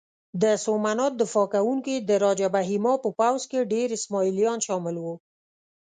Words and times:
د 0.41 0.43
سومنات 0.63 1.13
دفاع 1.21 1.47
کوونکي 1.55 1.95
د 2.09 2.11
راجه 2.23 2.47
بهیما 2.55 2.93
په 3.03 3.09
پوځ 3.19 3.41
کې 3.51 3.69
ډېر 3.73 3.87
اسماعیلیان 3.97 4.59
شامل 4.67 4.95
وو. 5.03 5.15